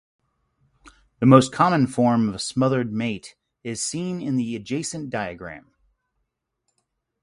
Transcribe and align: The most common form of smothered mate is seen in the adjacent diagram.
The 1.19 1.27
most 1.27 1.51
common 1.51 1.85
form 1.85 2.29
of 2.33 2.41
smothered 2.41 2.91
mate 2.91 3.35
is 3.63 3.83
seen 3.83 4.19
in 4.19 4.35
the 4.35 4.55
adjacent 4.55 5.11
diagram. 5.11 5.75